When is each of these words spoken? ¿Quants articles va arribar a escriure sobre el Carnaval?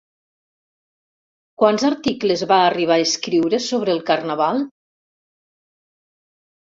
¿Quants 1.63 1.85
articles 1.91 2.43
va 2.53 2.59
arribar 2.69 2.97
a 3.01 3.05
escriure 3.09 3.61
sobre 3.67 3.97
el 3.97 4.03
Carnaval? 4.09 4.67